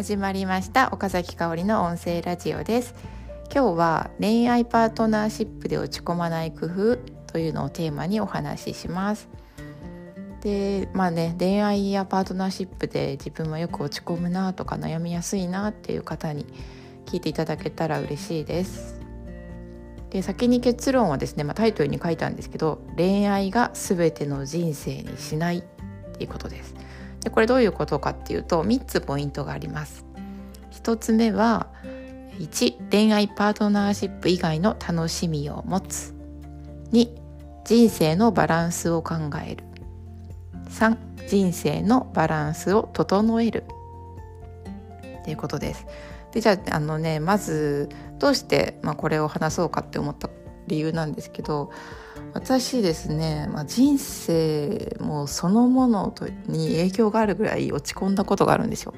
[0.00, 2.94] 始まりました岡崎香織の音声ラジオです。
[3.54, 6.96] 今日は恋愛パートナーシップで落ち込まない工夫
[7.30, 9.28] というのをテーマにお話しします。
[10.40, 16.46] でまあね恋愛やパートナーシップで自分はよく落ち込むなとか悩みやすいなっていう方に
[17.04, 18.98] 聞いていただけたら嬉しいです。
[20.08, 25.62] で先に結論はですね、まあ、タイトルに書いたんですけど恋愛が全ての人生にしないっ
[26.16, 26.74] ていうことです。
[27.20, 30.04] でこれどういうことかっていうと3つポイントがあります。
[30.72, 31.68] 1つ目は
[32.38, 36.14] 1恋愛パートナーシップ以外の楽しみを持つ。
[36.92, 37.08] 2
[37.64, 39.14] 人生のバランスを考
[39.46, 39.64] える。
[40.70, 40.96] 3
[41.28, 43.64] 人生のバランスを整える。
[45.20, 45.86] っていうことです。
[46.32, 50.30] でじゃああのねまずどうして、まあ、これを話そうかって思った
[50.66, 51.70] 理由なんですけど
[52.32, 56.14] 私ですね、まあ、人生もそのもの
[56.46, 58.94] に影響があるぐらい落ち込んだことがあるんですよ。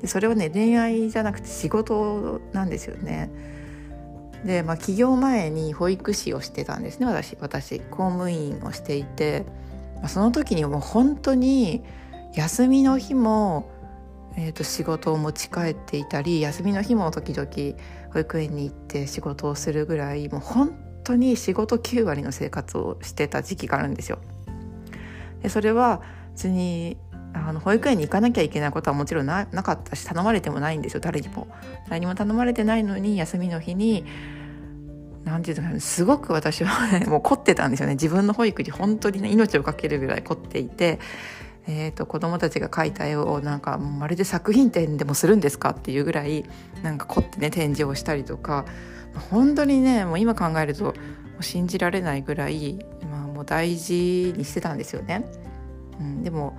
[0.00, 3.30] でそれはね恋愛じゃなくて仕事なんですよね。
[4.44, 9.46] で、まあ、起業前に保育士をしてたんですね私私公務員をしていて、
[9.96, 11.82] まあ、その時にもう本当に
[12.34, 13.70] 休みの日も、
[14.36, 17.48] えー、と仕事を持ち帰っていたり休みの日も時々
[18.12, 24.18] 保育園に行って仕事をするぐらいもう本当に仕事9割の生活をしてた時期があるんですよ。
[25.42, 26.02] でそれは
[26.34, 26.96] 別に
[27.34, 31.48] あの保育園に行かなきゃいけないことはもちろんなかったし頼まれてもないんですよ誰にも。
[31.88, 34.04] 誰にも頼まれてないのに休みの日に
[35.24, 40.98] 何て言うのかすごく私は、ね、 もう凝ってたんですよね自分の保育に本当にね命を懸けるぐらい凝っていて。
[41.66, 46.44] えーと、子供たちが描いた絵をなんかまるで作品展でもするんですかっていうぐらい
[46.82, 48.66] なんか凝ってね展示をしたりとか
[49.30, 50.92] 本当にねもう今考えるとも
[51.40, 52.78] う信じられないぐらい、
[53.10, 55.24] まあ、もう大事にしてたんですよね。
[56.00, 56.56] うん、でも、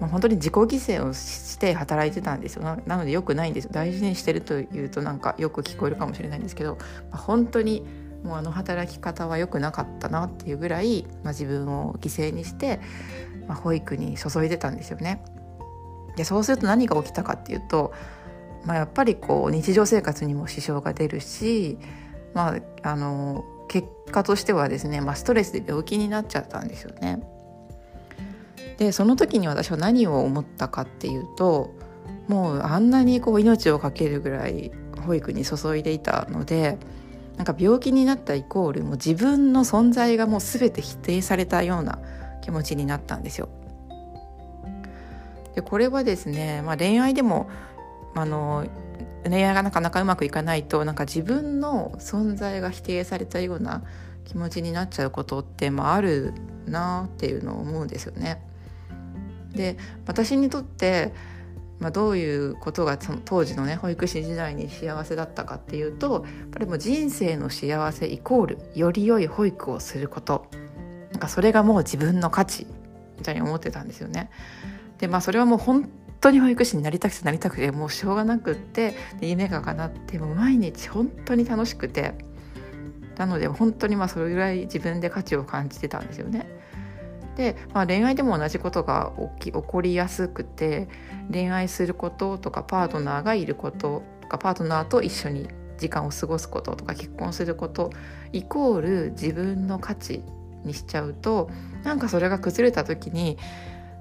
[0.00, 0.66] まあ、本当に自己犠
[0.98, 6.76] 牲をして働いてたんですよなのでよくないんですよ大事にしてるというとなんかよく聞こえるかもしれないんですけど、
[7.10, 7.86] まあ、本当に
[8.22, 12.80] もうあの働き方は良くなかったなっていうぐらい、まあ、自分を犠牲にして、
[13.46, 15.22] まあ、保育に注いでたんですよね。
[16.16, 17.92] でそうすると何が起きたかっていうと
[18.64, 21.78] まあ、やっぱりこう日常生活にも支障が出るし、
[22.34, 27.22] まあ、あの結果としてはですね、まあ、ストレスで病気になっちゃったんですよね。
[28.78, 31.74] でその時に私は何を思ったかっていうと
[32.28, 34.70] もうあんなにこう命を懸けるぐらい
[35.04, 36.78] 保育に注いでいたので
[37.36, 41.98] なんか病気になったイコールもう自分の存在がもう全て否定されたような
[42.42, 43.48] 気持ちになったんですよ。
[45.54, 47.48] でこれはですね、まあ、恋愛でも
[48.20, 48.66] あの
[49.24, 53.82] 恋愛がなかなかうまくいかないとなんか自分の存在が否定されたような
[54.24, 56.34] 気持ちになっちゃうことって、まあ、ある
[56.66, 58.42] なっていうのを思うんですよね。
[59.54, 61.12] で私にとって、
[61.80, 70.46] まあ、どういうことがその当時のね保育士時代に幸せだったかっていうとやっぱりもう人生の幸せイコールより良い保育をすること
[71.10, 72.66] なんかそれがもう自分の価値
[73.16, 74.30] みたいに思ってたんですよね。
[74.98, 75.88] でまあそれはもう本
[76.20, 82.14] 当に保育士になりたくてなりたくてもうしょうがなくって夢が叶ってもう毎日本当に楽しくて
[83.16, 86.46] なので本当にまあそれぐらい自分で価値を感じてたんですよね。
[87.36, 90.88] で、まあ、恋愛でも同じことが起き起こりやすくて
[91.30, 95.48] 恋愛することとかパートナーがいることとかパートナーと一緒に
[95.78, 97.90] 時間を過ごすこととか結婚すること
[98.32, 100.24] イコール自分の価値
[100.64, 101.48] にしちゃうと
[101.84, 103.38] なんかそれが崩れた時に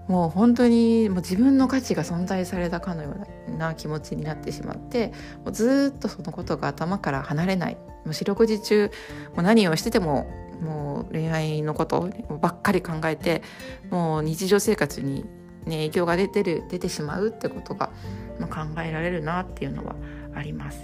[0.08, 3.16] もう本当にもう自分の価値が存在されたかのよ
[3.50, 5.14] うな気持ちになってしまって
[5.44, 7.76] もうずっとそのことが頭から離れない
[8.06, 8.92] もう四六時中
[9.36, 10.28] もう何をしてても
[10.62, 12.10] もう恋愛のこと
[12.42, 13.44] ばっかり考えて
[13.92, 15.26] もう日常生活に、
[15.66, 17.92] ね、影響が出てる出てしまうってことが
[18.40, 19.96] まあ考えられるなっていうのは
[20.34, 20.80] あります。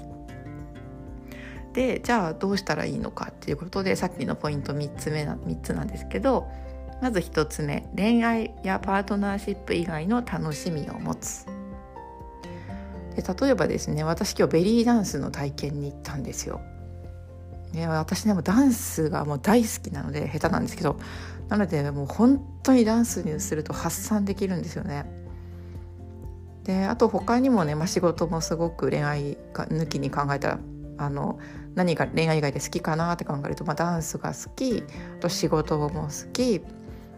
[1.74, 6.48] でじゃあどうしたらいいのかっていうことでさっきのポイント3つ目な3つなんですけど
[7.04, 11.46] まず1つ目恋愛やパートナーシップ以外の楽しみを持つ
[13.14, 16.62] で例えばですね私今日ベリーダンスの体験に行ったんですよ。
[17.74, 20.98] ね、私ねもダンスがもう大好きなので下手なんですけど
[21.50, 25.06] なのでもう本当にダンスにすると発散できるんですよね。
[26.64, 30.60] であと他にもね、まあ、仕事もすごく恋愛抜きに考えたら
[30.98, 31.38] あの
[31.76, 34.86] 何が恋愛以外で好きかなって考えると、まあ、ダンスが好き
[35.18, 36.62] あと仕事も好き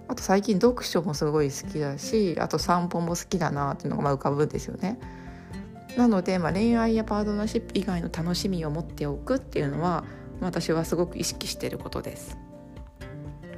[0.08, 5.00] あと最近読書もすごい好きだしあと散歩も好きだなっていうのがま浮かぶんですよね。
[5.98, 10.04] なので、まあ、恋愛やパートナーシップ以外の楽しみを持っておくっていうのは
[10.42, 12.38] 私はすごく意識していることです。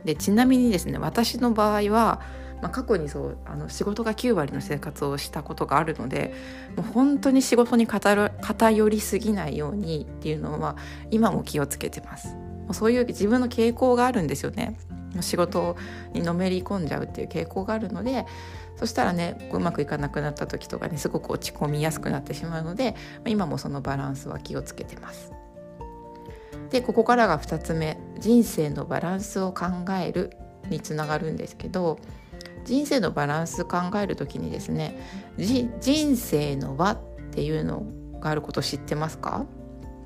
[0.05, 2.21] でちなみにですね私の場合は
[2.61, 6.33] まあ、過去にそうあの仕事が9割の生活をしたことがあるので
[6.75, 10.75] もう本当に仕事に偏りすぎないようにっていうのは
[11.11, 12.35] 今も気をつけてます。
[12.71, 14.77] そういう自分の傾向があるんですよね。
[15.21, 15.75] 仕事
[16.13, 18.25] にのめり込んじゃうっていう傾向があるので
[18.75, 22.95] そしたらねうまくいかなくなった時とかねすごく落ち込みやすくなってしまうので
[23.25, 25.31] 今もそのバランスは気をつけてます。
[26.69, 29.65] でここからが2つ目人生のバランスを考
[30.04, 30.36] える
[30.69, 31.98] につながるんですけど
[32.65, 35.00] 人生のバランス考える時にですね
[35.38, 37.00] 人生の輪っ
[37.31, 37.83] ていうの
[38.19, 39.45] があること知ってますか？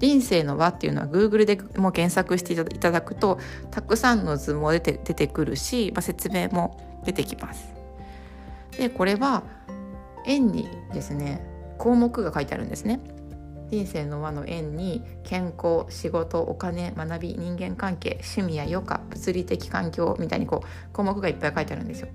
[0.01, 3.39] 人生の輪っていうのは Google でも検索していただくと
[3.69, 7.71] たくさんの図も出て出てくるし、まあ、説明も出てきます。
[8.77, 9.43] でこれは
[10.25, 11.45] 円にですね
[11.77, 12.99] 項目が書いてあるんですね。
[13.69, 22.09] 人生の輪の円に健康仕事お金学び人間関係趣味や余暇物理的環境みたいにこう項目がいっぱい書いてあるんですよ。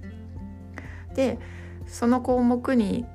[1.15, 1.39] で
[1.87, 3.07] その項目に、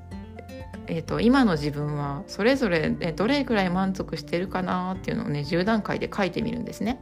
[0.87, 7.01] えーと、今の自分はそれぞれどれぐらい満足してるかなっていうのをね10段階で書いてみるんですね。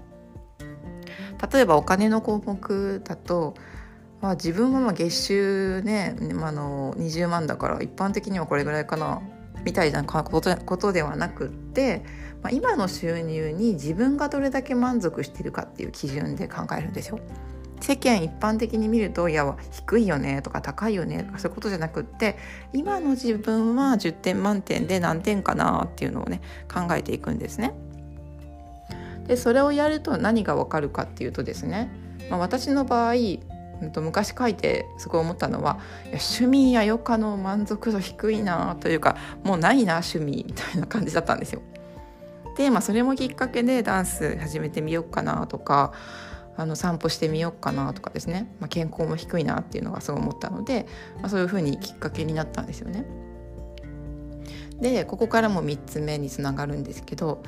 [1.51, 3.55] 例えばお金の項目だと
[4.21, 9.21] まあ、自分はまあ月収ね、まあ、の20万だから一般的にはこれぐらいかな
[9.63, 12.03] みたいなことではなくって、
[12.41, 17.19] まあ、今の収入に自分がどれだけ満足してるかっていう基準で考えるんですよ。
[17.81, 22.37] 世間一般的に見るといや低いよねとか高いよねとかそういうことじゃなくって
[22.73, 26.41] 今の自分は10点満点で何点かなっていうのをね
[26.73, 27.73] 考えていくんですね。
[29.27, 31.91] でそれをやると何がわかるかっていうとですね、
[32.31, 33.13] まあ、私の場合
[33.93, 41.61] と昔書いてすごい思ったのは趣味や余暇の満足度低いなというかもうないな趣味みたいな感じだったんですよ。
[42.57, 45.93] で、まあ、それもきっかけでダンス始めてみようかなとか
[46.59, 50.87] あの散歩してみようかなとかですね、まあ、健康も低いなっていうのがすごい思ったので、
[51.21, 53.05] まあ、そういうふうにきっかけになったんですよね。
[54.81, 57.43] でここからも3つ目につながるんですけど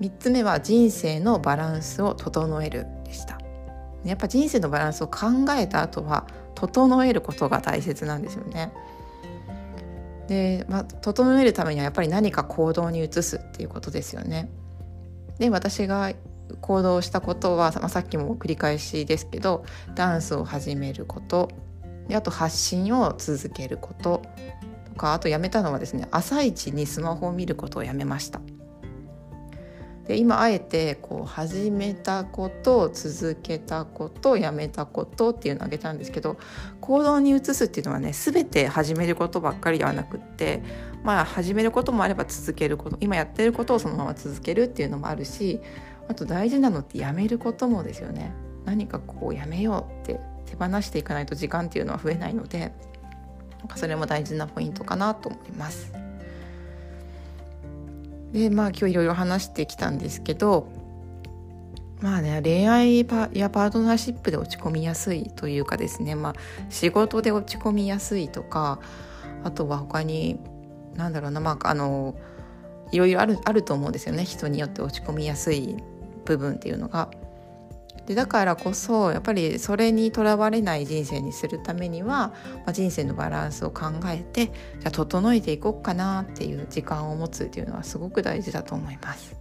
[0.00, 3.40] 3つ目は人生のバランスを整えるでした。
[4.04, 5.26] やっぱ人生のバランスを考
[5.58, 8.72] えた後は整えることが大切なんですよね。
[10.28, 14.48] で、まあ、整えるためにはやっぱり何か行動に移すっていうことですよね。
[15.38, 16.12] で私が
[16.60, 19.64] 行動したことは、まあ、さっきも繰り返しですけど
[19.94, 21.50] ダンスを始めること
[22.08, 24.22] であと発信を続けること
[24.88, 28.40] とかあとやめたのはですね朝一にスマホを見ることをやめました。
[30.06, 36.36] で今あえてこう始めたこと続けたことやめたことっていうのを挙げたんですけど
[36.80, 40.62] 行動に移すっていうのはね全て始めることばっかりではなくって
[41.02, 45.60] まあ始めることもあれば続けること今やってることをそのまま続けるっていうのもあるし
[46.08, 48.32] あと大事なのってやめることもですよね。
[48.64, 52.72] 何かこうやめようって手放していかないと時間っていうのは増えないので
[53.58, 55.92] なんかそれも大事なポイントかなと思います。
[58.32, 60.68] でまあ今日いろいろ話してきたんですけど
[62.00, 66.34] まあね恋愛やパートナーシップで落ち込みやすいというかですね、まあ、
[66.68, 68.80] 仕事で落ち込みやすいとか
[69.44, 70.38] あとは他に
[70.94, 72.14] 何だろうなまああの
[72.92, 75.76] いろいろあるあると思うんですよね人によって落ち込みやすい
[76.26, 77.10] 部分っていうのが。
[78.06, 82.34] でだからこそやっぱりそれにとらわれない人生にするためには、ま
[82.66, 89.34] あ、人生のバランスを考えてじゃあ整えていこうかなっていう時間を持つっていうのはすごく大事だと思います。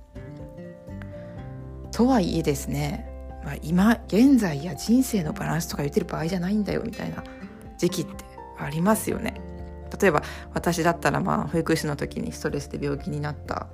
[1.92, 3.08] とはいえですね、
[3.44, 7.24] まあ、今現在や人生のバランスとか言ってる場合じゃないんだよみたいな
[7.78, 8.26] 時期って
[8.58, 9.40] ありますよね。
[10.02, 13.68] 例えば私だったらまあ保育士の時にストレスで病気になった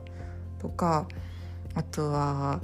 [0.60, 1.08] とか
[1.74, 2.60] あとは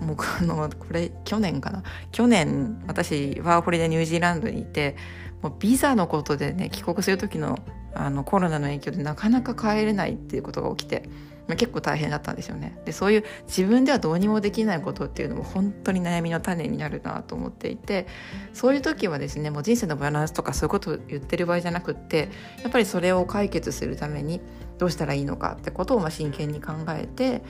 [0.00, 1.82] もうあのこれ去年かな？
[2.12, 4.96] 去年私ワーホリでニュージーランドにいて
[5.42, 7.58] もうビザのことでね帰国する時の
[7.96, 11.08] あのコロナの影響でなかなか帰れないっていうことが起きて、
[11.46, 12.76] まあ、結構大変だったんですよね。
[12.84, 18.08] でそういう自分ではどうにもできないことっていうのも本当に悩みの種になるなと思っていて
[18.52, 22.30] そういう時はですねもう人生のバランスとかそういうことを言ってる場合じゃなくって
[22.64, 24.40] やっぱりそれを解決するために
[24.78, 27.42] どうしたらいいのかってことをまあ真剣に考えて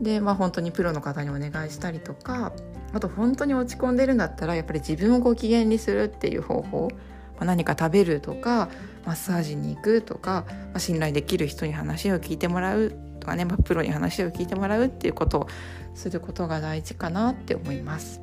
[0.00, 2.52] でまあ本当にプロの方にお願いしたりとか
[2.92, 6.88] あと本当に落ち込んでるんだったらやっぱり自分をご機嫌にするっていう方法、
[7.36, 8.68] まあ、何か食べるとか
[9.04, 15.48] マッサージに行くとか、まあ、信頼できる人に話を聞いてもらうとかね、まあ、プロに話を聞いてもらうっていうことを
[15.94, 18.20] することが大事かなって思います。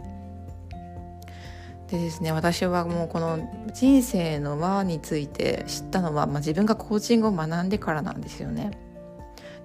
[1.88, 3.40] でですね私はもうこの
[3.74, 8.72] 人生の輪について知ったのは、まあ、自分がコーチングを学んでからなんですよね。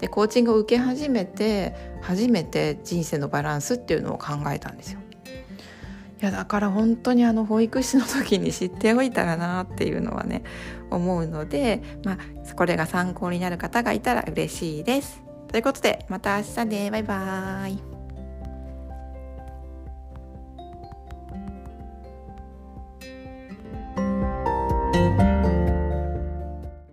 [0.01, 5.01] でコーチングを受け始めて初めて人生のバランスっていうのを考えたんですよ。
[6.23, 10.43] いやだから本当にあの保育士の時に知っておいたらなっていうのはね
[10.91, 15.23] 思うので、まあ、これが参考になる方がいたら嬉しいです。
[15.49, 18.00] ということでまた明日ねバイバーイ。